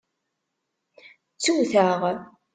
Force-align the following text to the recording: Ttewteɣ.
Ttewteɣ. 1.35 2.01